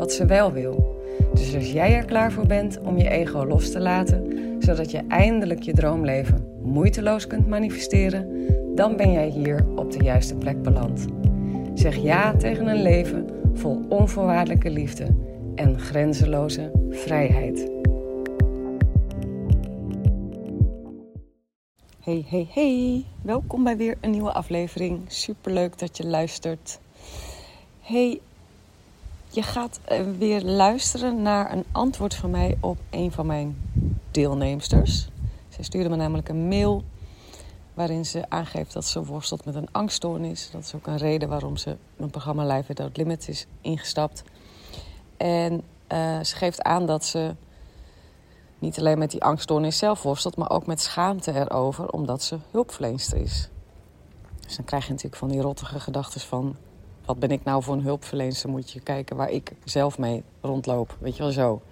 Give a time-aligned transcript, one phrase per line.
[0.00, 1.02] wat ze wel wil.
[1.34, 4.26] Dus als jij er klaar voor bent om je ego los te laten,
[4.58, 10.34] zodat je eindelijk je droomleven moeiteloos kunt manifesteren, dan ben jij hier op de juiste
[10.34, 11.06] plek beland.
[11.74, 15.06] Zeg ja tegen een leven vol onvoorwaardelijke liefde
[15.54, 17.70] en grenzeloze vrijheid.
[22.00, 23.04] Hey, hey, hey.
[23.22, 25.00] Welkom bij weer een nieuwe aflevering.
[25.06, 26.80] Superleuk dat je luistert.
[27.80, 28.20] Hey,
[29.30, 33.56] je gaat eh, weer luisteren naar een antwoord van mij op een van mijn
[34.10, 35.08] deelnemsters.
[35.48, 36.84] Zij stuurde me namelijk een mail
[37.74, 40.50] waarin ze aangeeft dat ze worstelt met een angststoornis.
[40.50, 44.22] Dat is ook een reden waarom ze mijn programma Live Without Limits is ingestapt.
[45.16, 47.34] En uh, ze geeft aan dat ze
[48.58, 53.18] niet alleen met die angststoornis zelf worstelt, maar ook met schaamte erover, omdat ze hulpverlenster
[53.18, 53.48] is.
[54.40, 56.56] Dus dan krijg je natuurlijk van die rottige gedachten van...
[57.10, 58.48] wat ben ik nou voor een hulpverlenster?
[58.48, 60.96] Moet je kijken waar ik zelf mee rondloop.
[61.00, 61.62] Weet je wel zo.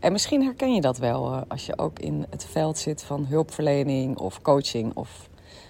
[0.00, 3.26] En misschien herken je dat wel uh, als je ook in het veld zit van
[3.26, 5.28] hulpverlening of coaching of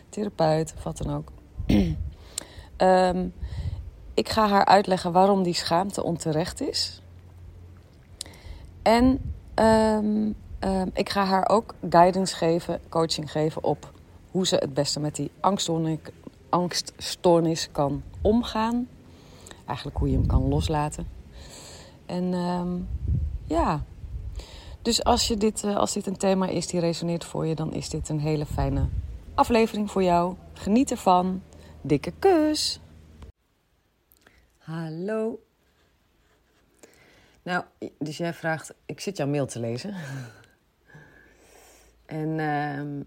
[0.08, 1.28] therapeut of wat dan ook.
[2.76, 3.32] um,
[4.22, 7.02] ik ga haar uitleggen waarom die schaamte onterecht is.
[8.82, 13.92] En um, um, ik ga haar ook guidance geven, coaching geven op
[14.30, 15.30] hoe ze het beste met die
[16.50, 18.88] angststoornis kan omgaan.
[19.70, 21.06] Eigenlijk hoe je hem kan loslaten.
[22.06, 22.88] En um,
[23.44, 23.84] ja,
[24.82, 27.72] dus als, je dit, uh, als dit een thema is die resoneert voor je, dan
[27.72, 28.88] is dit een hele fijne
[29.34, 30.36] aflevering voor jou.
[30.52, 31.42] Geniet ervan.
[31.80, 32.80] Dikke kus.
[34.58, 35.42] Hallo.
[37.42, 37.64] Nou,
[37.98, 39.94] dus jij vraagt, ik zit jouw mail te lezen.
[42.06, 43.04] en uh,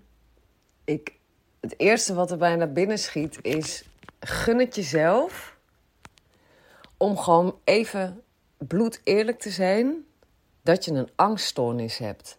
[0.83, 1.13] ik,
[1.59, 3.85] het eerste wat er bij naar binnen schiet is,
[4.19, 5.52] gun het jezelf
[7.03, 8.23] om gewoon even
[8.57, 10.05] bloed eerlijk te zijn
[10.61, 12.37] dat je een angststoornis hebt.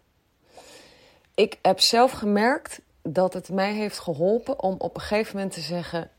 [1.34, 5.60] Ik heb zelf gemerkt dat het mij heeft geholpen om op een gegeven moment te
[5.60, 6.10] zeggen: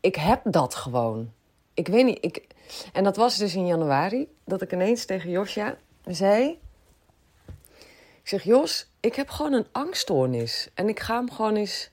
[0.00, 1.32] Ik heb dat gewoon.
[1.74, 2.24] Ik weet niet.
[2.24, 2.46] Ik...
[2.92, 6.58] En dat was dus in januari dat ik ineens tegen Josja zei:
[8.22, 10.70] Ik zeg, Jos, ik heb gewoon een angststoornis.
[10.74, 11.90] En ik ga hem gewoon eens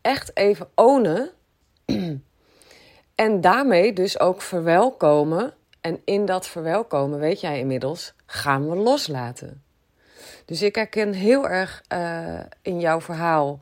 [0.00, 1.30] echt even ownen.
[3.14, 5.54] en daarmee dus ook verwelkomen.
[5.80, 9.62] En in dat verwelkomen, weet jij inmiddels, gaan we loslaten.
[10.44, 13.60] Dus ik herken heel erg uh, in jouw verhaal.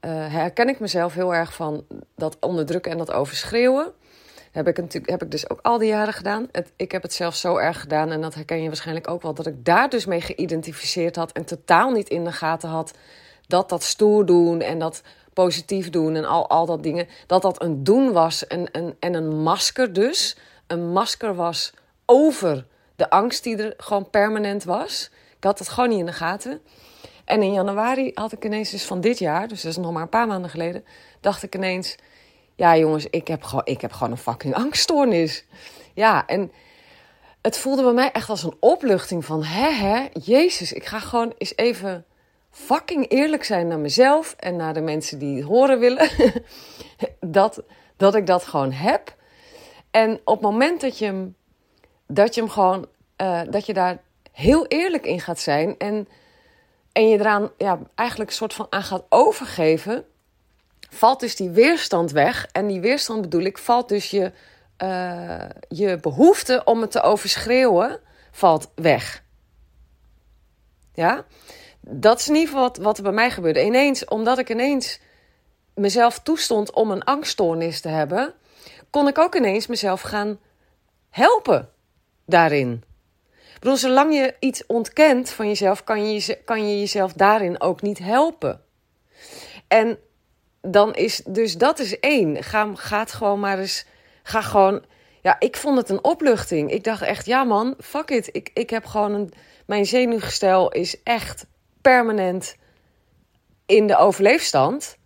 [0.00, 1.84] Uh, herken ik mezelf heel erg van
[2.16, 3.92] dat onderdrukken en dat overschreeuwen.
[4.52, 6.48] Heb ik, natuurlijk, heb ik dus ook al die jaren gedaan.
[6.76, 9.46] Ik heb het zelf zo erg gedaan, en dat herken je waarschijnlijk ook wel, dat
[9.46, 12.92] ik daar dus mee geïdentificeerd had en totaal niet in de gaten had
[13.46, 15.02] dat dat stoer doen en dat
[15.36, 19.14] positief doen en al, al dat dingen, dat dat een doen was en, en, en
[19.14, 20.36] een masker dus.
[20.66, 21.72] Een masker was
[22.06, 22.66] over
[22.96, 25.10] de angst die er gewoon permanent was.
[25.36, 26.60] Ik had het gewoon niet in de gaten.
[27.24, 30.02] En in januari had ik ineens dus van dit jaar, dus dat is nog maar
[30.02, 30.84] een paar maanden geleden,
[31.20, 31.96] dacht ik ineens,
[32.54, 35.44] ja jongens, ik heb gewoon, ik heb gewoon een fucking angststoornis.
[35.94, 36.52] Ja, en
[37.42, 41.34] het voelde bij mij echt als een opluchting van, hè hè, Jezus, ik ga gewoon
[41.38, 42.04] eens even
[42.56, 46.10] fucking eerlijk zijn naar mezelf en naar de mensen die het horen willen.
[47.20, 47.62] dat,
[47.96, 49.16] dat ik dat gewoon heb.
[49.90, 51.36] En op het moment dat je hem,
[52.06, 52.86] dat je hem gewoon,
[53.22, 53.98] uh, dat je daar
[54.32, 56.08] heel eerlijk in gaat zijn en,
[56.92, 60.04] en je eraan ja, eigenlijk een soort van aan gaat overgeven,
[60.90, 62.46] valt dus die weerstand weg.
[62.52, 64.32] En die weerstand bedoel ik, valt dus je,
[64.82, 68.00] uh, je behoefte om het te overschreeuwen,
[68.30, 69.24] valt weg.
[70.94, 71.24] Ja,
[71.88, 73.64] dat is geval wat, wat er bij mij gebeurde.
[73.64, 75.00] Ineens, omdat ik ineens
[75.74, 78.34] mezelf toestond om een angststoornis te hebben,
[78.90, 80.38] kon ik ook ineens mezelf gaan
[81.10, 81.68] helpen
[82.26, 82.84] daarin.
[83.60, 87.98] Ik zolang je iets ontkent van jezelf, kan je, kan je jezelf daarin ook niet
[87.98, 88.60] helpen.
[89.68, 89.98] En
[90.60, 92.42] dan is, dus dat is één.
[92.42, 93.86] Ga, ga het gewoon maar eens,
[94.22, 94.84] ga gewoon,
[95.22, 96.70] ja, ik vond het een opluchting.
[96.70, 98.28] Ik dacht echt, ja man, fuck it.
[98.32, 99.32] Ik, ik heb gewoon een,
[99.66, 101.46] mijn zenuwgestel is echt
[101.92, 102.56] permanent
[103.66, 104.96] in de overleefstand.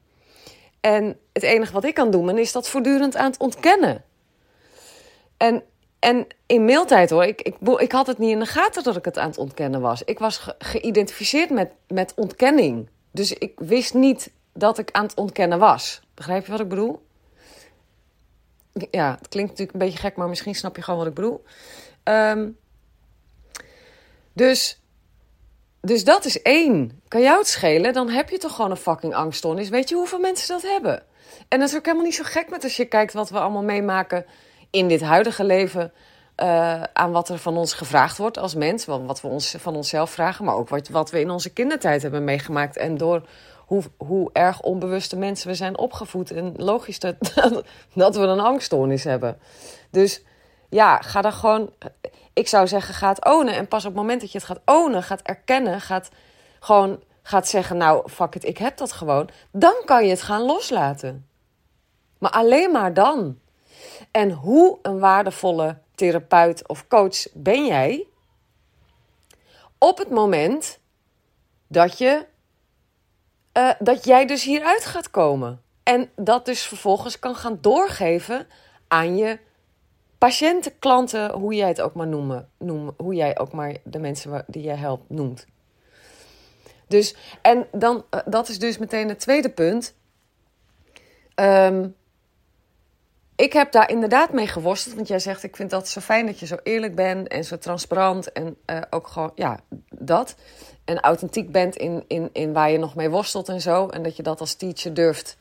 [0.81, 4.05] En het enige wat ik kan doen, is dat voortdurend aan het ontkennen.
[5.37, 5.63] En
[6.01, 9.05] en in mailtijd hoor, ik, ik, ik had het niet in de gaten dat ik
[9.05, 10.03] het aan het ontkennen was.
[10.05, 12.89] Ik was ge geïdentificeerd met, met ontkenning.
[13.11, 16.01] Dus ik wist niet dat ik aan het ontkennen was.
[16.15, 17.03] Begrijp je wat ik bedoel?
[18.91, 21.45] Ja, het klinkt natuurlijk een beetje gek, maar misschien snap je gewoon wat ik bedoel.
[22.05, 22.59] Um,
[24.33, 24.80] dus,
[25.81, 27.01] dus dat is één.
[27.09, 29.69] Kan jou het schelen, dan heb je toch gewoon een fucking angststoornis.
[29.69, 31.03] Weet je hoeveel mensen dat hebben?
[31.49, 33.63] En dat is ook helemaal niet zo gek met als je kijkt wat we allemaal
[33.63, 34.27] meemaken
[34.71, 35.93] in dit huidige leven.
[36.37, 38.85] Uh, aan wat er van ons gevraagd wordt als mens.
[38.85, 40.45] Wat we ons, van onszelf vragen.
[40.45, 42.77] Maar ook wat, wat we in onze kindertijd hebben meegemaakt.
[42.77, 43.23] En door
[43.67, 46.31] hoe, hoe erg onbewuste mensen we zijn opgevoed.
[46.31, 47.15] En logisch dat,
[47.95, 49.39] dat we een angststoornis hebben.
[49.91, 50.23] Dus
[50.69, 51.71] ja, ga dan gewoon.
[52.41, 53.55] Ik zou zeggen, ga het ownen.
[53.55, 56.09] En pas op het moment dat je het gaat ownen, gaat erkennen, gaat
[56.61, 59.29] gewoon gaat zeggen: Nou, fuck it, ik heb dat gewoon.
[59.53, 61.29] Dan kan je het gaan loslaten.
[62.19, 63.39] Maar alleen maar dan.
[64.11, 68.07] En hoe een waardevolle therapeut of coach ben jij
[69.79, 70.79] op het moment
[71.67, 72.27] dat, je,
[73.59, 75.63] uh, dat jij dus hieruit gaat komen.
[75.83, 78.47] En dat dus vervolgens kan gaan doorgeven
[78.89, 79.39] aan je
[80.21, 84.45] patiënten, klanten, hoe jij het ook maar noemen, noemen hoe jij ook maar de mensen
[84.47, 85.47] die jij helpt noemt.
[86.89, 89.95] Dus, en dan, uh, dat is dus meteen het tweede punt.
[91.35, 91.95] Um,
[93.37, 94.95] ik heb daar inderdaad mee geworsteld.
[94.95, 97.59] Want jij zegt, ik vind dat zo fijn dat je zo eerlijk bent en zo
[97.59, 98.33] transparant.
[98.33, 100.35] En uh, ook gewoon, ja, dat.
[100.85, 103.89] En authentiek bent in, in, in waar je nog mee worstelt en zo.
[103.89, 105.37] En dat je dat als teacher durft,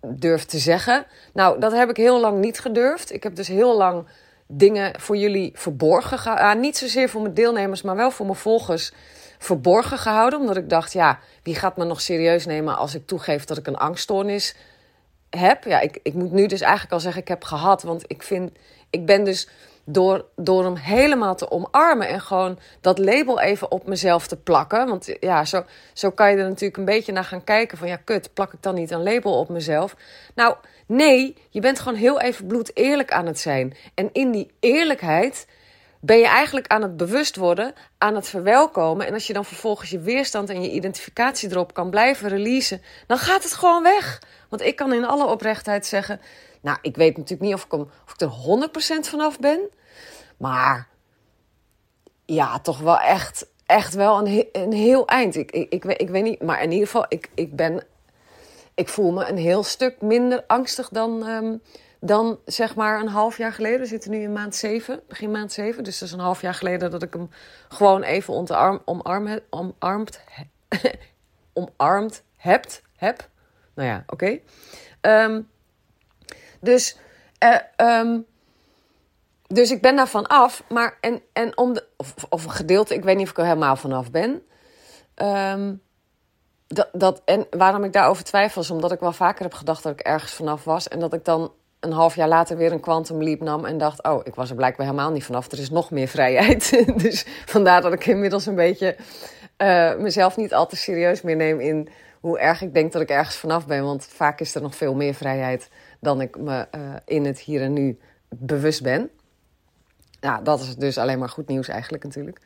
[0.00, 1.06] durft te zeggen.
[1.32, 3.12] Nou, dat heb ik heel lang niet gedurfd.
[3.12, 4.06] Ik heb dus heel lang
[4.46, 6.46] dingen voor jullie verborgen gehouden.
[6.46, 8.92] Ah, niet zozeer voor mijn deelnemers, maar wel voor mijn volgers
[9.38, 10.40] verborgen gehouden.
[10.40, 13.66] Omdat ik dacht, ja, wie gaat me nog serieus nemen als ik toegeef dat ik
[13.66, 14.54] een angststoornis
[15.30, 15.64] heb.
[15.64, 17.82] Ja, ik, ik moet nu dus eigenlijk al zeggen, ik heb gehad.
[17.82, 18.52] Want ik vind,
[18.90, 19.48] ik ben dus
[19.90, 24.86] door, door hem helemaal te omarmen en gewoon dat label even op mezelf te plakken.
[24.86, 27.96] Want ja, zo, zo kan je er natuurlijk een beetje naar gaan kijken van ja,
[27.96, 29.96] kut, plak ik dan niet een label op mezelf?
[30.34, 30.56] Nou,
[30.86, 33.76] nee, je bent gewoon heel even bloed eerlijk aan het zijn.
[33.94, 35.46] En in die eerlijkheid
[36.00, 39.06] ben je eigenlijk aan het bewust worden, aan het verwelkomen.
[39.06, 43.18] En als je dan vervolgens je weerstand en je identificatie erop kan blijven releasen, dan
[43.18, 44.22] gaat het gewoon weg.
[44.48, 46.20] Want ik kan in alle oprechtheid zeggen,
[46.60, 49.60] nou, ik weet natuurlijk niet of ik, of ik er 100% vanaf ben.
[50.36, 50.88] Maar
[52.24, 55.36] ja, toch wel echt, echt wel een, een heel eind.
[55.36, 57.84] Ik, ik, ik, weet, ik weet niet, maar in ieder geval, ik, ik ben,
[58.74, 61.26] ik voel me een heel stuk minder angstig dan...
[61.26, 61.62] Um,
[62.00, 63.80] dan zeg maar een half jaar geleden.
[63.80, 65.84] We zitten nu in maand 7, begin maand 7.
[65.84, 67.30] Dus dat is een half jaar geleden dat ik hem
[67.68, 70.20] gewoon even onderarm, omarm, omarmd,
[71.52, 73.28] omarmd hebt, heb.
[73.74, 74.40] Nou ja, oké.
[75.00, 75.24] Okay.
[75.24, 75.48] Um,
[76.60, 76.96] dus,
[77.44, 78.26] uh, um,
[79.46, 80.62] dus ik ben daarvan af.
[80.68, 81.84] Maar en, en om de,
[82.28, 84.42] of, een gedeelte, ik weet niet of ik er helemaal vanaf ben.
[85.22, 85.82] Um,
[86.66, 89.92] dat, dat, en waarom ik daarover twijfel is omdat ik wel vaker heb gedacht dat
[89.92, 90.88] ik ergens vanaf was.
[90.88, 94.02] En dat ik dan een half jaar later weer een quantum leap nam en dacht:
[94.02, 95.52] Oh, ik was er blijkbaar helemaal niet vanaf.
[95.52, 96.84] Er is nog meer vrijheid.
[97.02, 98.96] dus vandaar dat ik inmiddels een beetje
[99.58, 101.88] uh, mezelf niet al te serieus meer neem in
[102.20, 103.84] hoe erg ik denk dat ik ergens vanaf ben.
[103.84, 105.68] Want vaak is er nog veel meer vrijheid
[106.00, 107.98] dan ik me uh, in het hier en nu
[108.28, 109.10] bewust ben.
[110.20, 112.40] Ja, dat is dus alleen maar goed nieuws eigenlijk natuurlijk.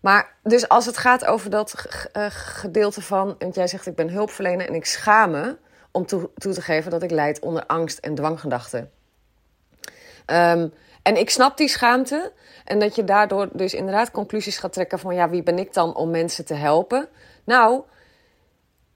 [0.00, 4.10] Maar dus als het gaat over dat uh, gedeelte van, want jij zegt ik ben
[4.10, 5.56] hulpverlener en ik schaam me
[5.90, 8.90] om toe, te geven dat ik leid onder angst en dwanggedachten.
[10.26, 12.32] Um, en ik snap die schaamte
[12.64, 15.96] en dat je daardoor dus inderdaad conclusies gaat trekken van ja, wie ben ik dan
[15.96, 17.08] om mensen te helpen?
[17.44, 17.82] Nou,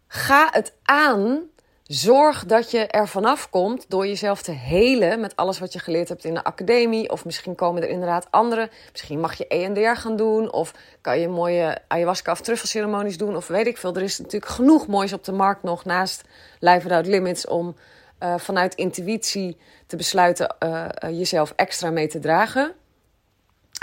[0.06, 1.42] ga het aan
[1.86, 6.08] Zorg dat je er vanaf komt door jezelf te helen met alles wat je geleerd
[6.08, 7.10] hebt in de academie.
[7.10, 8.70] Of misschien komen er inderdaad andere.
[8.92, 10.52] Misschien mag je EMDR gaan doen.
[10.52, 13.36] Of kan je mooie ayahuasca of truffelceremonies doen.
[13.36, 13.94] Of weet ik veel.
[13.94, 16.24] Er is natuurlijk genoeg moois op de markt nog naast
[16.58, 17.76] Life Without Limits om
[18.22, 22.72] uh, vanuit intuïtie te besluiten uh, uh, jezelf extra mee te dragen.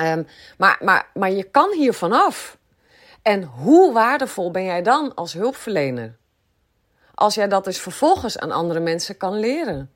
[0.01, 2.57] Um, maar, maar, maar je kan hier vanaf.
[3.21, 6.21] En hoe waardevol ben jij dan als hulpverlener?
[7.13, 9.91] Als jij dat dus vervolgens aan andere mensen kan leren.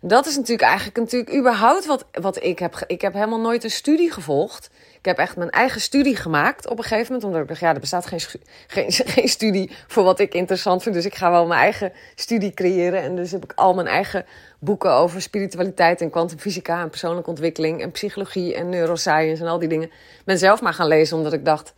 [0.00, 2.84] Dat is natuurlijk eigenlijk natuurlijk überhaupt wat, wat ik heb.
[2.86, 4.70] Ik heb helemaal nooit een studie gevolgd.
[4.98, 7.24] Ik heb echt mijn eigen studie gemaakt op een gegeven moment.
[7.24, 8.20] Omdat ik dacht, ja, er bestaat geen,
[8.66, 10.94] geen, geen studie voor wat ik interessant vind.
[10.94, 13.02] Dus ik ga wel mijn eigen studie creëren.
[13.02, 14.26] En dus heb ik al mijn eigen
[14.58, 19.68] boeken over spiritualiteit en kwantumfysica en persoonlijke ontwikkeling en psychologie en neuroscience en al die
[19.68, 19.90] dingen.
[20.24, 21.74] ben zelf maar gaan lezen omdat ik dacht,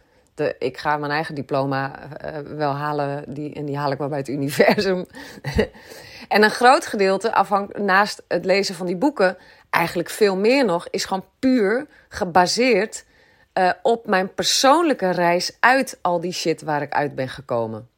[0.59, 3.25] ik ga mijn eigen diploma uh, wel halen.
[3.35, 5.07] Die, en die haal ik wel bij het universum.
[6.29, 9.37] en een groot gedeelte, afhank, naast het lezen van die boeken,
[9.71, 13.05] eigenlijk veel meer nog, is gewoon puur gebaseerd
[13.55, 17.89] uh, op mijn persoonlijke reis uit al die shit waar ik uit ben gekomen.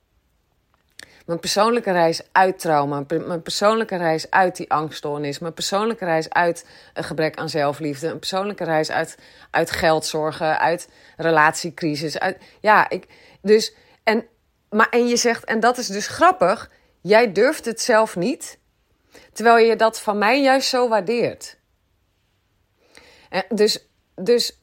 [1.27, 6.67] Mijn persoonlijke reis uit trauma, mijn persoonlijke reis uit die angststoornis, mijn persoonlijke reis uit
[6.95, 9.19] een gebrek aan zelfliefde, een persoonlijke reis uit,
[9.51, 12.19] uit geldzorgen, uit relatiecrisis.
[12.19, 13.07] Uit, ja, ik,
[13.43, 13.75] dus,
[14.05, 14.27] en,
[14.71, 18.59] maar, en je zegt, en dat is dus grappig, jij durft het zelf niet,
[19.33, 21.59] terwijl je dat van mij juist zo waardeert.
[23.29, 24.61] En dus, dus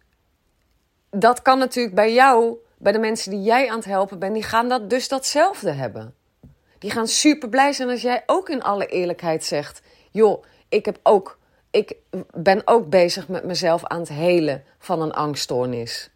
[1.10, 4.44] dat kan natuurlijk bij jou, bij de mensen die jij aan het helpen bent, die
[4.44, 6.19] gaan dat dus datzelfde hebben.
[6.80, 9.82] Die gaan super blij zijn als jij ook in alle eerlijkheid zegt:
[10.12, 11.40] joh, ik heb ook,
[11.72, 11.96] ik
[12.34, 16.10] ben ook bezig met mezelf aan het helen van een angststoornis.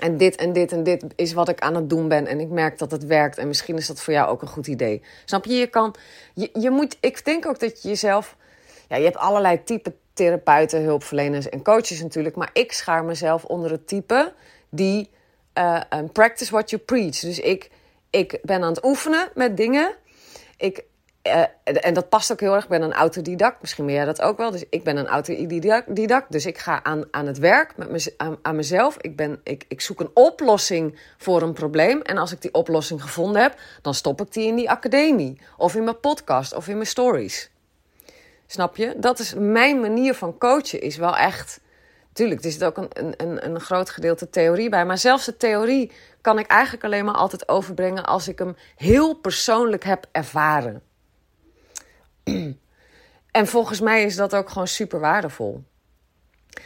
[0.00, 2.26] En dit en dit en dit is wat ik aan het doen ben.
[2.26, 3.38] En ik merk dat het werkt.
[3.38, 5.02] En misschien is dat voor jou ook een goed idee.
[5.24, 5.54] Snap je?
[5.54, 5.94] Je kan.
[6.34, 6.96] Je, je moet.
[7.00, 8.36] Ik denk ook dat je jezelf.
[8.88, 12.36] Ja, je hebt allerlei type therapeuten, hulpverleners en coaches natuurlijk.
[12.36, 14.32] Maar ik schaar mezelf onder het type
[14.68, 15.10] die.
[15.58, 15.80] Uh,
[16.12, 17.18] practice what you preach.
[17.18, 17.70] Dus ik
[18.12, 19.94] ik ben aan het oefenen met dingen.
[20.56, 20.84] Ik,
[21.22, 22.62] uh, en dat past ook heel erg.
[22.62, 23.60] Ik ben een autodidact.
[23.60, 24.50] Misschien ben jij dat ook wel.
[24.50, 26.32] Dus ik ben een autodidact.
[26.32, 28.96] Dus ik ga aan, aan het werk met me, aan, aan mezelf.
[29.00, 32.00] Ik, ben, ik, ik zoek een oplossing voor een probleem.
[32.00, 35.40] En als ik die oplossing gevonden heb, dan stop ik die in die academie.
[35.56, 37.50] Of in mijn podcast of in mijn stories.
[38.46, 38.94] Snap je?
[38.96, 40.80] Dat is mijn manier van coachen.
[40.80, 41.60] Is wel echt.
[42.12, 44.84] Tuurlijk, er zit ook een, een, een groot gedeelte theorie bij.
[44.84, 49.14] Maar zelfs de theorie kan ik eigenlijk alleen maar altijd overbrengen als ik hem heel
[49.14, 50.82] persoonlijk heb ervaren.
[53.30, 55.64] En volgens mij is dat ook gewoon super waardevol.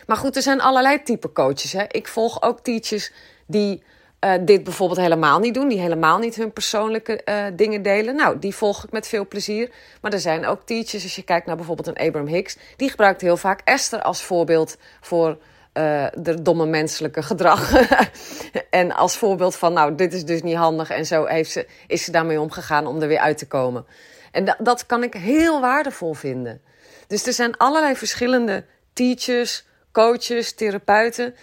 [0.06, 1.72] Maar goed, er zijn allerlei type coaches.
[1.72, 1.84] Hè.
[1.88, 3.12] Ik volg ook teachers
[3.46, 3.82] die
[4.20, 5.68] uh, dit bijvoorbeeld helemaal niet doen.
[5.68, 8.16] Die helemaal niet hun persoonlijke uh, dingen delen.
[8.16, 9.70] Nou, die volg ik met veel plezier.
[10.00, 12.56] Maar er zijn ook teachers, als je kijkt naar bijvoorbeeld een Abraham Hicks...
[12.76, 15.38] die gebruikt heel vaak Esther als voorbeeld voor
[15.78, 17.72] uh, de domme menselijke gedrag.
[18.70, 20.90] en als voorbeeld van, nou, dit is dus niet handig.
[20.90, 23.86] En zo heeft ze, is ze daarmee omgegaan om er weer uit te komen.
[24.32, 26.60] En dat, kan ik heel waardevol vinden.
[27.06, 31.34] Dus er zijn allerlei verschillende teachers, coaches, therapeuten.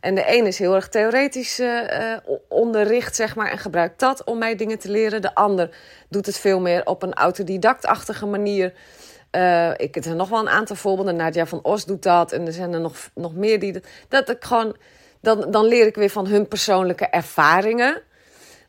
[0.00, 2.16] En de een is heel erg theoretisch uh,
[2.48, 5.22] onderricht, zeg maar, en gebruikt dat om mij dingen te leren.
[5.22, 5.76] De ander
[6.08, 8.72] doet het veel meer op een autodidactachtige manier.
[9.36, 11.16] Uh, ik er nog wel een aantal voorbeelden.
[11.16, 12.32] Nadia van Os doet dat.
[12.32, 13.82] En er zijn er nog, nog meer die.
[14.08, 14.76] Dat, ik gewoon.
[15.20, 18.02] Dan, dan leer ik weer van hun persoonlijke ervaringen.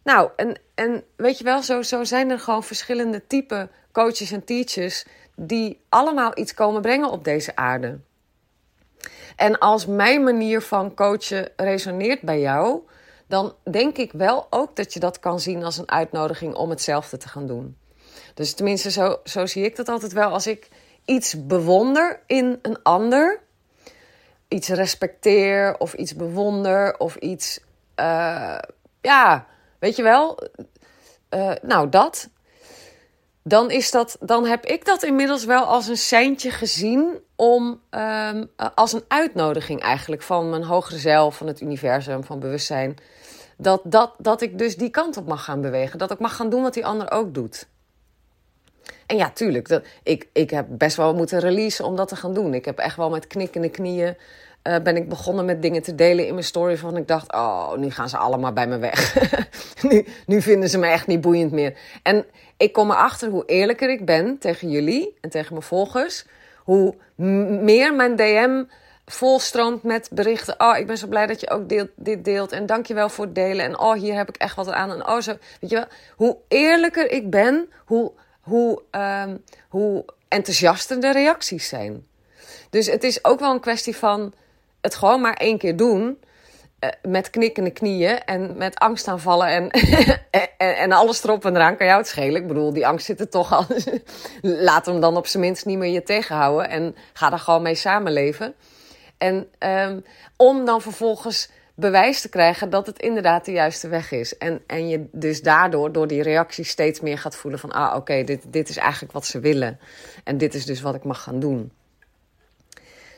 [0.03, 4.43] Nou, en, en weet je wel, zo, zo zijn er gewoon verschillende type coaches en
[4.43, 5.05] teachers.
[5.35, 7.99] die allemaal iets komen brengen op deze aarde.
[9.35, 12.79] En als mijn manier van coachen resoneert bij jou.
[13.27, 17.17] dan denk ik wel ook dat je dat kan zien als een uitnodiging om hetzelfde
[17.17, 17.77] te gaan doen.
[18.33, 20.29] Dus tenminste, zo, zo zie ik dat altijd wel.
[20.29, 20.67] Als ik
[21.05, 23.39] iets bewonder in een ander,
[24.47, 27.59] iets respecteer of iets bewonder of iets,
[27.99, 28.57] uh,
[29.01, 29.45] ja,
[29.79, 30.39] weet je wel,
[31.29, 32.29] uh, nou dat.
[33.43, 38.51] Dan, is dat, dan heb ik dat inmiddels wel als een seintje gezien om um,
[38.75, 42.95] als een uitnodiging eigenlijk van mijn hogere zelf, van het universum, van bewustzijn.
[43.57, 45.99] Dat, dat, dat ik dus die kant op mag gaan bewegen.
[45.99, 47.67] Dat ik mag gaan doen wat die ander ook doet.
[49.05, 52.33] En ja, tuurlijk, dat, ik, ik heb best wel moeten releasen om dat te gaan
[52.33, 52.53] doen.
[52.53, 54.15] Ik heb echt wel met knikkende knieën
[54.63, 56.77] uh, ben ik begonnen met dingen te delen in mijn story.
[56.77, 59.15] Van ik dacht, oh, nu gaan ze allemaal bij me weg.
[59.89, 61.77] nu, nu vinden ze me echt niet boeiend meer.
[62.03, 62.25] En
[62.57, 66.25] ik kom erachter hoe eerlijker ik ben tegen jullie en tegen mijn volgers.
[66.63, 66.95] Hoe
[67.61, 68.63] meer mijn DM
[69.05, 70.55] volstroomt met berichten.
[70.57, 72.51] Oh, ik ben zo blij dat je ook dit deelt.
[72.51, 73.65] En dankjewel voor het delen.
[73.65, 74.91] En oh, hier heb ik echt wat aan.
[74.91, 75.33] En oh, zo.
[75.59, 78.11] Weet je wel, hoe eerlijker ik ben, hoe
[78.41, 82.05] hoe, um, hoe enthousiaster de reacties zijn.
[82.69, 84.33] Dus het is ook wel een kwestie van
[84.81, 86.19] het gewoon maar één keer doen.
[86.79, 89.69] Uh, met knikkende knieën en met angstaanvallen en,
[90.57, 92.41] en, en, alles erop en eraan kan jou het schelen.
[92.41, 93.65] Ik bedoel, die angst zit er toch al.
[94.67, 97.75] Laat hem dan op zijn minst niet meer je tegenhouden en ga daar gewoon mee
[97.75, 98.55] samenleven.
[99.17, 100.03] En um,
[100.37, 104.37] om dan vervolgens bewijs te krijgen dat het inderdaad de juiste weg is.
[104.37, 107.71] En, en je dus daardoor, door die reactie, steeds meer gaat voelen van...
[107.71, 109.79] ah, oké, dit, dit is eigenlijk wat ze willen.
[110.23, 111.71] En dit is dus wat ik mag gaan doen.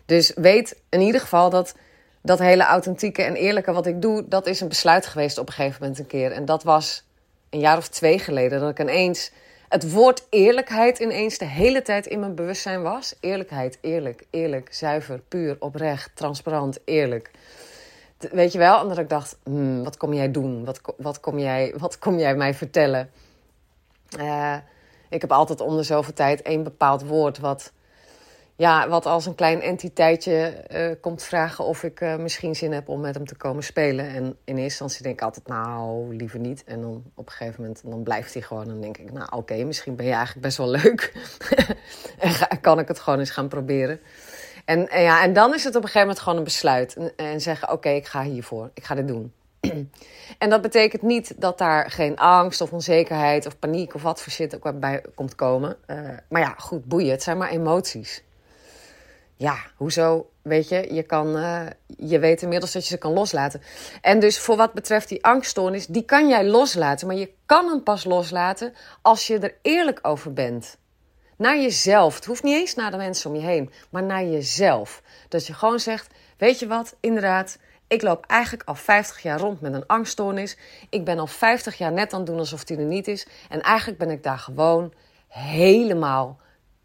[0.06, 1.76] Dus weet in ieder geval dat
[2.22, 4.28] dat hele authentieke en eerlijke wat ik doe...
[4.28, 6.32] dat is een besluit geweest op een gegeven moment een keer.
[6.32, 7.04] En dat was
[7.50, 9.32] een jaar of twee geleden dat ik ineens...
[9.70, 13.16] het woord eerlijkheid ineens de hele tijd in mijn bewustzijn was.
[13.20, 17.32] Eerlijkheid, eerlijk, eerlijk, zuiver, puur, oprecht, transparant, eerlijk
[18.32, 18.82] weet je wel?
[18.82, 20.66] En dat ik dacht, hmm, wat kom jij doen?
[20.66, 23.10] Wat, wat, kom jij, wat kom jij mij vertellen?
[24.20, 24.56] Uh,
[25.10, 27.72] ik heb altijd om de zoveel tijd één bepaald woord wat,
[28.56, 32.90] ja, wat als een klein entiteitje uh, komt vragen of ik uh, misschien zin heb
[32.90, 34.08] om met hem te komen spelen.
[34.08, 36.64] En in eerste instantie denk ik altijd, nou, liever niet.
[36.64, 38.64] En dan op een gegeven moment dan blijft hij gewoon.
[38.64, 41.14] En dan denk ik, nou oké, misschien ben je eigenlijk best wel leuk.
[42.50, 44.00] en kan ik het gewoon eens gaan proberen.
[44.66, 46.96] En, en, ja, en dan is het op een gegeven moment gewoon een besluit.
[46.96, 48.70] En, en zeggen, oké, ik ga hiervoor.
[48.74, 49.34] Ik ga dit doen.
[50.38, 54.32] En dat betekent niet dat daar geen angst of onzekerheid of paniek of wat voor
[54.32, 55.78] shit ook bij komt komen.
[55.88, 55.98] Uh,
[56.30, 57.12] maar ja, goed, boeien.
[57.12, 58.24] Het zijn maar emoties.
[59.36, 60.30] Ja, hoezo?
[60.42, 61.62] Weet je, je, kan, uh,
[61.98, 63.62] je weet inmiddels dat je ze kan loslaten.
[64.02, 67.08] En dus voor wat betreft die angststoornis, die kan jij loslaten.
[67.08, 70.78] Maar je kan hem pas loslaten als je er eerlijk over bent.
[71.44, 72.16] Naar jezelf.
[72.16, 75.02] Het hoeft niet eens naar de mensen om je heen, maar naar jezelf.
[75.30, 77.58] Dat je gewoon zegt: Weet je wat, inderdaad,
[77.88, 80.58] ik loop eigenlijk al 50 jaar rond met een angststoornis.
[80.90, 83.28] Ik ben al 50 jaar net aan het doen alsof die er niet is.
[83.50, 84.94] En eigenlijk ben ik daar gewoon
[85.28, 86.40] helemaal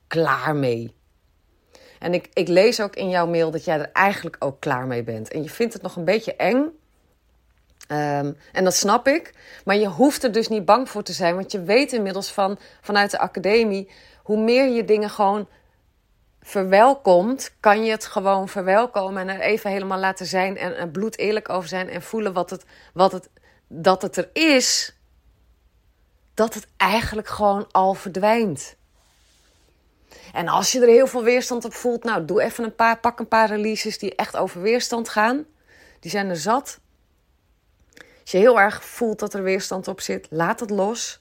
[0.06, 0.94] klaar mee.
[1.98, 5.02] En ik, ik lees ook in jouw mail dat jij er eigenlijk ook klaar mee
[5.02, 5.28] bent.
[5.28, 6.56] En je vindt het nog een beetje eng.
[7.92, 9.34] Um, en dat snap ik.
[9.64, 11.34] Maar je hoeft er dus niet bang voor te zijn.
[11.34, 13.90] Want je weet inmiddels van, vanuit de academie.
[14.28, 15.48] Hoe meer je dingen gewoon
[16.40, 21.48] verwelkomt, kan je het gewoon verwelkomen en er even helemaal laten zijn en bloed eerlijk
[21.48, 23.28] over zijn en voelen wat het, wat het,
[23.68, 24.96] dat het er is,
[26.34, 28.76] dat het eigenlijk gewoon al verdwijnt.
[30.32, 33.18] En als je er heel veel weerstand op voelt, nou, doe even een paar, pak
[33.18, 35.44] een paar releases die echt over weerstand gaan.
[36.00, 36.78] Die zijn er zat.
[38.20, 41.20] Als je heel erg voelt dat er weerstand op zit, laat het los.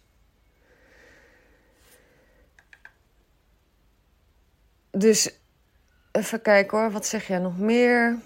[4.97, 5.39] Dus
[6.11, 8.17] even kijken hoor, wat zeg jij nog meer?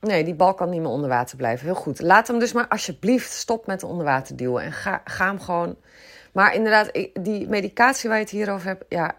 [0.00, 1.66] Nee, die bal kan niet meer onder water blijven.
[1.66, 2.00] Heel goed.
[2.00, 4.62] Laat hem dus maar alsjeblieft stop met de onderwater duwen.
[4.62, 5.76] En ga, ga hem gewoon.
[6.32, 9.14] Maar inderdaad, die medicatie waar je het hier over hebt, ja,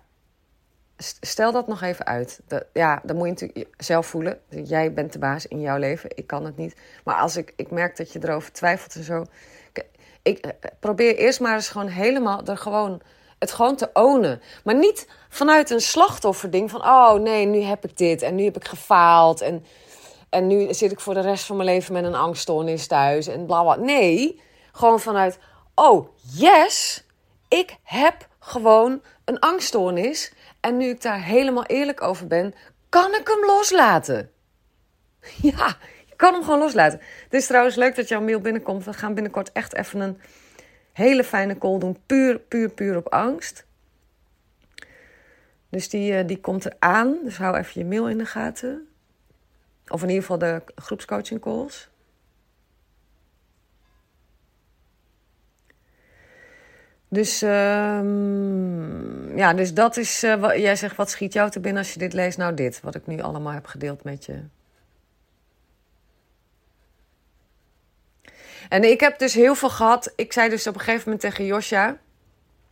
[1.22, 2.42] stel dat nog even uit.
[2.48, 4.40] Dat, ja, dan moet je natuurlijk zelf voelen.
[4.50, 6.10] Jij bent de baas in jouw leven.
[6.16, 6.76] Ik kan het niet.
[7.04, 9.26] Maar als ik, ik merk dat je erover twijfelt en zo.
[9.74, 9.86] Ik,
[10.22, 13.02] ik probeer eerst maar eens gewoon helemaal er gewoon
[13.40, 14.42] het gewoon te ownen.
[14.64, 16.82] Maar niet vanuit een slachtofferding van...
[16.82, 19.42] oh nee, nu heb ik dit en nu heb ik gefaald...
[19.42, 19.66] en,
[20.30, 23.46] en nu zit ik voor de rest van mijn leven met een angststoornis thuis en
[23.46, 23.76] bla bla.
[23.76, 25.40] Nee, gewoon vanuit...
[25.76, 27.06] oh yes,
[27.48, 30.34] ik heb gewoon een angststoornis...
[30.60, 32.54] en nu ik daar helemaal eerlijk over ben...
[32.90, 34.30] kan ik hem loslaten.
[35.42, 37.00] Ja, je kan hem gewoon loslaten.
[37.24, 38.86] Het is trouwens leuk dat jouw mail binnenkomt.
[38.86, 40.22] We gaan binnenkort echt even een
[40.96, 41.98] hele fijne call doen.
[42.06, 43.66] Puur, puur, puur op angst.
[45.70, 47.18] Dus die, uh, die komt eraan.
[47.24, 48.88] Dus hou even je mail in de gaten.
[49.88, 51.90] Of in ieder geval de groepscoaching calls.
[57.08, 60.24] Dus, um, ja, dus dat is.
[60.24, 62.38] Uh, jij zegt, wat schiet jou te binnen als je dit leest?
[62.38, 64.40] Nou, dit, wat ik nu allemaal heb gedeeld met je.
[68.70, 70.14] En ik heb dus heel veel gehad.
[70.16, 71.98] Ik zei dus op een gegeven moment tegen Josja...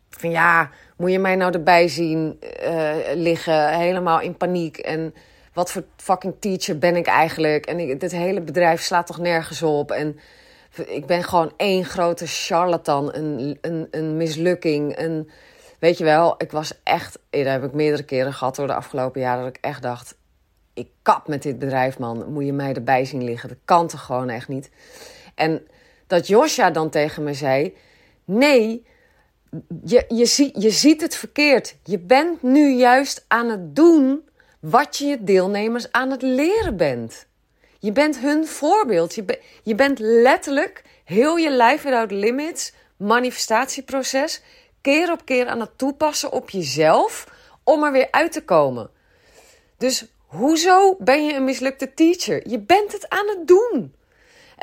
[0.09, 4.77] van ja, moet je mij nou erbij zien uh, liggen, helemaal in paniek...
[4.77, 5.13] en
[5.53, 7.65] wat voor fucking teacher ben ik eigenlijk?
[7.65, 9.91] En dit hele bedrijf slaat toch nergens op?
[9.91, 10.19] En
[10.85, 14.97] ik ben gewoon één grote charlatan, een, een, een mislukking.
[14.97, 15.29] Een,
[15.79, 17.19] weet je wel, ik was echt...
[17.29, 19.43] Dat heb ik meerdere keren gehad door de afgelopen jaren...
[19.43, 20.15] dat ik echt dacht,
[20.73, 22.31] ik kap met dit bedrijf, man.
[22.31, 23.49] Moet je mij erbij zien liggen?
[23.49, 24.69] Dat kan toch gewoon echt niet?
[25.35, 25.67] En
[26.13, 27.77] dat Josja dan tegen me zei:
[28.25, 28.85] Nee,
[29.83, 31.75] je, je, zie, je ziet het verkeerd.
[31.83, 37.25] Je bent nu juist aan het doen wat je je deelnemers aan het leren bent.
[37.79, 39.15] Je bent hun voorbeeld.
[39.15, 44.41] Je, je bent letterlijk heel je life without limits manifestatieproces
[44.81, 47.27] keer op keer aan het toepassen op jezelf
[47.63, 48.89] om er weer uit te komen.
[49.77, 52.49] Dus hoezo ben je een mislukte teacher?
[52.49, 53.93] Je bent het aan het doen.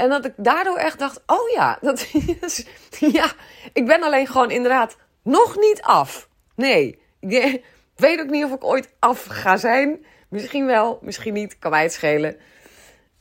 [0.01, 2.09] En dat ik daardoor echt dacht: oh ja, dat
[2.41, 2.67] is,
[3.19, 3.33] ja,
[3.73, 6.29] ik ben alleen gewoon inderdaad nog niet af.
[6.55, 7.63] Nee, ik
[7.97, 10.05] weet ook niet of ik ooit af ga zijn.
[10.29, 12.37] Misschien wel, misschien niet, kan mij het schelen.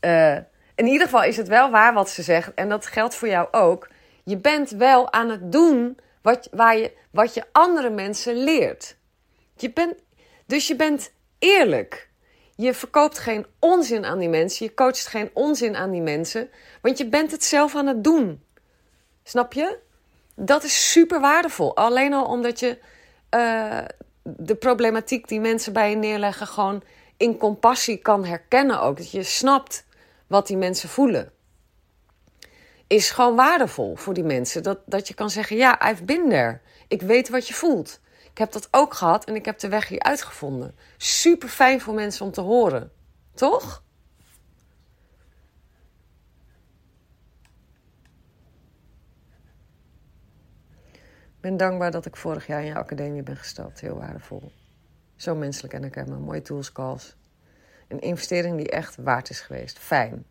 [0.01, 0.35] Uh,
[0.75, 2.53] in ieder geval is het wel waar wat ze zegt.
[2.53, 3.87] En dat geldt voor jou ook.
[4.23, 8.97] Je bent wel aan het doen wat, waar je, wat je andere mensen leert.
[9.55, 9.93] Je bent,
[10.45, 12.08] dus je bent eerlijk.
[12.59, 14.65] Je verkoopt geen onzin aan die mensen.
[14.65, 16.49] Je coacht geen onzin aan die mensen.
[16.81, 18.43] Want je bent het zelf aan het doen.
[19.23, 19.77] Snap je?
[20.35, 21.75] Dat is super waardevol.
[21.75, 22.77] Alleen al omdat je
[23.35, 23.79] uh,
[24.23, 26.83] de problematiek die mensen bij je neerleggen gewoon
[27.17, 28.97] in compassie kan herkennen ook.
[28.97, 29.85] Dat je snapt
[30.27, 31.31] wat die mensen voelen.
[32.87, 34.63] Is gewoon waardevol voor die mensen.
[34.63, 36.59] Dat, dat je kan zeggen, ja, I've been there.
[36.87, 37.99] Ik weet wat je voelt.
[38.39, 40.75] Ik heb dat ook gehad en ik heb de weg hier uitgevonden.
[40.97, 42.91] Super fijn voor mensen om te horen.
[43.33, 43.83] Toch?
[50.91, 53.79] Ik ben dankbaar dat ik vorig jaar in je academie ben gestapt.
[53.79, 54.51] Heel waardevol.
[55.15, 57.15] Zo menselijk en ik heb mijn mooie tools, calls.
[57.87, 59.79] Een investering die echt waard is geweest.
[59.79, 60.25] Fijn.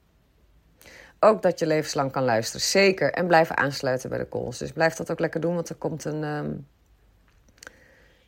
[1.21, 2.67] Ook dat je levenslang kan luisteren.
[2.67, 3.13] Zeker.
[3.13, 4.59] En blijven aansluiten bij de calls.
[4.59, 6.25] Dus blijf dat ook lekker doen, want er komt een.
[6.25, 6.51] Ehm,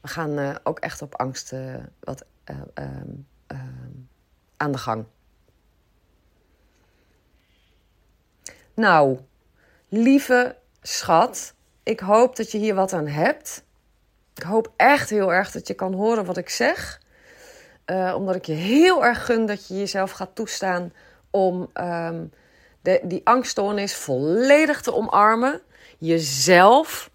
[0.01, 2.87] we gaan uh, ook echt op angst uh, wat uh,
[4.57, 5.05] aan de gang.
[8.75, 9.19] Nou,
[9.89, 13.65] lieve schat, ik hoop dat je hier wat aan hebt.
[14.35, 17.01] Ik hoop echt heel erg dat je kan horen wat ik zeg.
[18.15, 20.93] Omdat ik je heel erg gun dat je jezelf gaat toestaan
[21.31, 22.33] om um,
[22.83, 25.61] de, die angststoornis volledig te omarmen.
[25.99, 27.11] Jezelf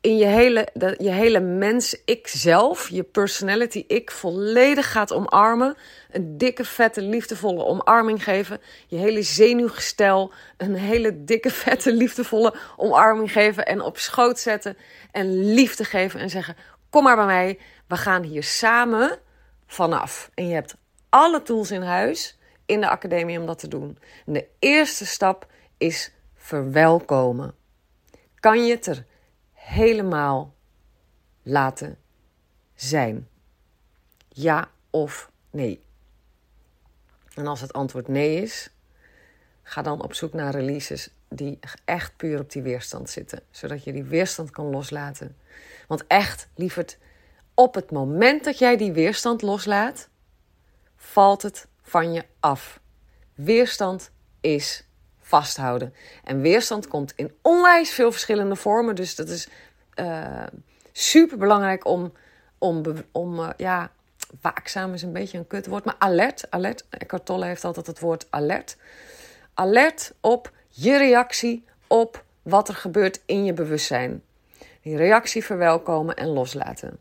[0.00, 5.76] in je hele, de, je hele mens, ik zelf, je personality, ik volledig gaat omarmen.
[6.10, 8.60] Een dikke, vette, liefdevolle omarming geven.
[8.86, 13.66] Je hele zenuwgestel een hele dikke, vette, liefdevolle omarming geven.
[13.66, 14.76] En op schoot zetten
[15.10, 16.56] en liefde geven en zeggen:
[16.90, 19.18] Kom maar bij mij, we gaan hier samen
[19.66, 20.30] vanaf.
[20.34, 20.76] En je hebt
[21.08, 23.98] alle tools in huis in de academie om dat te doen.
[24.26, 25.46] En de eerste stap
[25.78, 27.54] is verwelkomen.
[28.40, 29.04] Kan je het er
[29.70, 30.54] helemaal
[31.42, 31.98] laten
[32.74, 33.28] zijn?
[34.28, 35.82] Ja of nee?
[37.34, 38.70] En als het antwoord nee is,
[39.62, 43.92] ga dan op zoek naar releases die echt puur op die weerstand zitten, zodat je
[43.92, 45.36] die weerstand kan loslaten.
[45.86, 46.98] Want echt, lieverd,
[47.54, 50.08] op het moment dat jij die weerstand loslaat,
[50.96, 52.80] valt het van je af.
[53.34, 54.84] Weerstand is
[55.30, 55.94] vasthouden.
[56.24, 58.94] En weerstand komt in onwijs veel verschillende vormen.
[58.94, 59.48] Dus dat is
[59.94, 60.46] uh,
[60.92, 62.12] super belangrijk om,
[62.58, 63.90] om, om uh, ja,
[64.40, 66.50] waakzaam is een beetje een kutwoord, maar alert.
[66.50, 66.84] alert.
[66.88, 68.76] Eckhart Tolle heeft altijd het woord alert.
[69.54, 74.22] Alert op je reactie op wat er gebeurt in je bewustzijn.
[74.82, 76.98] Die reactie verwelkomen en loslaten.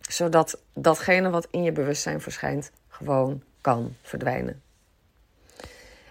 [0.00, 4.62] Zodat datgene wat in je bewustzijn verschijnt gewoon kan verdwijnen.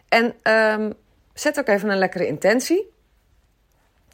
[0.09, 0.93] En um,
[1.33, 2.91] zet ook even een lekkere intentie.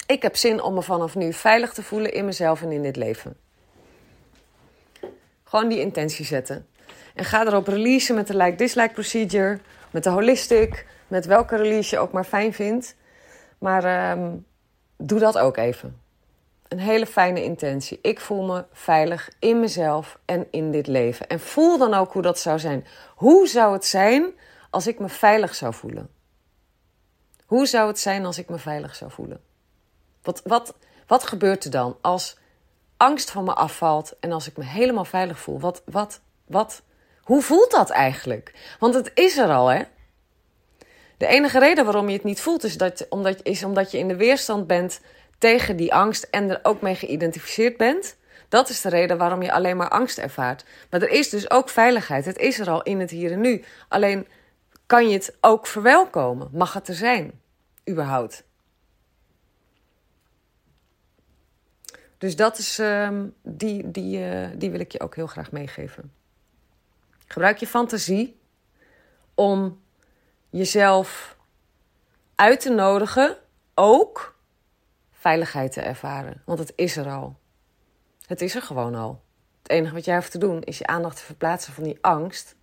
[0.07, 2.95] Ik heb zin om me vanaf nu veilig te voelen in mezelf en in dit
[2.95, 3.37] leven.
[5.43, 6.67] Gewoon die intentie zetten.
[7.15, 9.59] En ga erop releasen met de like-dislike procedure,
[9.91, 12.95] met de holistic, met welke release je ook maar fijn vindt.
[13.57, 14.45] Maar um,
[14.97, 16.01] doe dat ook even.
[16.67, 17.99] Een hele fijne intentie.
[18.01, 21.27] Ik voel me veilig in mezelf en in dit leven.
[21.27, 22.85] En voel dan ook hoe dat zou zijn.
[23.15, 24.31] Hoe zou het zijn
[24.69, 26.09] als ik me veilig zou voelen?
[27.49, 29.41] Hoe zou het zijn als ik me veilig zou voelen?
[30.21, 30.73] Wat, wat,
[31.07, 32.37] wat gebeurt er dan als
[32.97, 35.59] angst van me afvalt en als ik me helemaal veilig voel?
[35.59, 36.81] Wat, wat, wat,
[37.21, 38.75] hoe voelt dat eigenlijk?
[38.79, 39.83] Want het is er al, hè?
[41.17, 44.07] De enige reden waarom je het niet voelt is, dat, omdat, is omdat je in
[44.07, 45.01] de weerstand bent
[45.37, 48.17] tegen die angst en er ook mee geïdentificeerd bent.
[48.49, 50.65] Dat is de reden waarom je alleen maar angst ervaart.
[50.89, 52.25] Maar er is dus ook veiligheid.
[52.25, 53.63] Het is er al in het hier en nu.
[53.87, 54.27] Alleen
[54.85, 56.49] kan je het ook verwelkomen?
[56.51, 57.38] Mag het er zijn,
[57.89, 58.43] überhaupt?
[62.17, 66.13] Dus dat is, uh, die, die, uh, die wil ik je ook heel graag meegeven.
[67.27, 68.39] Gebruik je fantasie
[69.33, 69.81] om
[70.49, 71.37] jezelf
[72.35, 73.37] uit te nodigen,
[73.73, 74.35] ook
[75.11, 76.41] veiligheid te ervaren.
[76.45, 77.37] Want het is er al.
[78.25, 79.21] Het is er gewoon al.
[79.61, 82.55] Het enige wat jij hoeft te doen is je aandacht te verplaatsen van die angst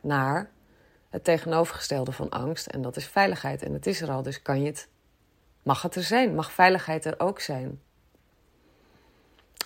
[0.00, 0.50] naar
[1.14, 2.66] het tegenovergestelde van angst.
[2.66, 3.62] En dat is veiligheid.
[3.62, 4.88] En het is er al, dus kan je het.
[5.62, 6.34] Mag het er zijn?
[6.34, 7.80] Mag veiligheid er ook zijn?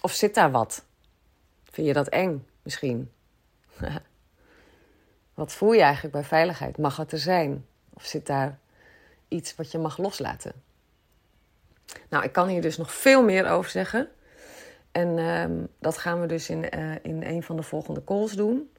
[0.01, 0.85] Of zit daar wat?
[1.65, 3.13] Vind je dat eng misschien?
[5.35, 6.79] wat voel je eigenlijk bij veiligheid?
[6.79, 7.67] Mag het er zijn?
[7.95, 8.59] Of zit daar
[9.29, 10.53] iets wat je mag loslaten?
[12.09, 14.09] Nou, ik kan hier dus nog veel meer over zeggen.
[14.93, 18.71] En uh, dat gaan we dus in, uh, in een van de volgende calls doen.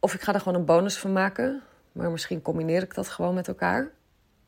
[0.00, 1.62] Of ik ga er gewoon een bonus van maken.
[1.92, 3.90] Maar misschien combineer ik dat gewoon met elkaar.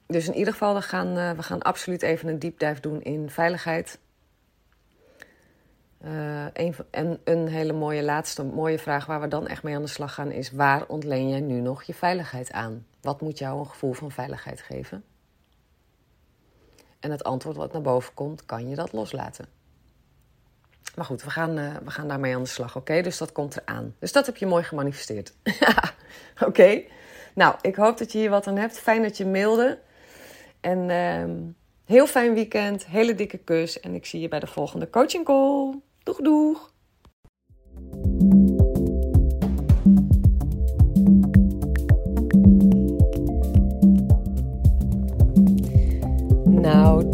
[0.07, 3.03] Dus in ieder geval, we gaan, uh, we gaan absoluut even een deep dive doen
[3.03, 3.99] in veiligheid.
[6.53, 9.89] Een, en een hele mooie laatste mooie vraag waar we dan echt mee aan de
[9.89, 12.87] slag gaan is: waar ontleen jij nu nog je veiligheid aan?
[13.01, 15.05] Wat moet jou een gevoel van veiligheid geven?
[17.01, 19.47] En het antwoord wat naar boven komt, kan je dat loslaten?
[20.97, 23.03] Maar goed, we gaan, uh, we gaan daarmee aan de slag, oké?
[23.03, 23.95] Dus dat komt eraan.
[23.99, 25.35] Dus dat heb je mooi gemanifesteerd.
[26.49, 26.83] oké.
[27.35, 28.79] Nou, ik hoop dat je hier wat aan hebt.
[28.79, 29.79] Fijn dat je mailde.
[30.61, 31.53] En uh,
[31.85, 32.87] heel fijn weekend.
[32.87, 33.81] Hele dikke kus.
[33.81, 35.75] En ik zie je bij de volgende coaching call.
[36.03, 36.72] Doeg, doeg.